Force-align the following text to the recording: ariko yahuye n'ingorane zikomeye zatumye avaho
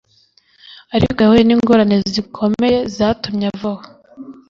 ariko 0.95 1.17
yahuye 1.23 1.43
n'ingorane 1.45 1.97
zikomeye 2.13 2.77
zatumye 2.95 3.45
avaho 3.53 3.83